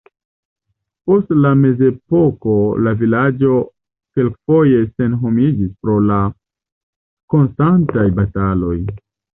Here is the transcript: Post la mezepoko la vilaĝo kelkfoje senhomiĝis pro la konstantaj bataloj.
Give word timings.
Post 1.09 1.33
la 1.41 1.51
mezepoko 1.65 2.55
la 2.87 2.95
vilaĝo 3.03 3.59
kelkfoje 4.19 4.83
senhomiĝis 4.95 5.73
pro 5.85 6.03
la 6.11 6.19
konstantaj 7.37 8.11
bataloj. 8.21 8.79